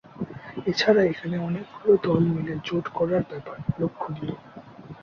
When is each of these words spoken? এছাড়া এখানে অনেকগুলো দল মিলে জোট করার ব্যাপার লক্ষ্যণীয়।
এছাড়া 0.67 1.01
এখানে 1.03 1.35
অনেকগুলো 1.39 1.93
দল 2.03 2.21
মিলে 2.33 2.53
জোট 2.67 2.85
করার 2.97 3.23
ব্যাপার 3.31 3.57
লক্ষ্যণীয়। 3.79 4.35